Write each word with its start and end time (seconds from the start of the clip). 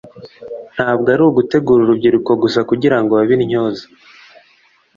ntabwo 0.75 1.07
ari 1.13 1.23
ugutegura 1.29 1.79
urubyiruko 1.83 2.31
gusa 2.43 2.59
kugira 2.69 2.97
ngo 3.01 3.11
babe 3.17 3.33
intyoza 3.45 3.83